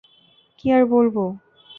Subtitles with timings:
[0.59, 1.15] কি আর বলব?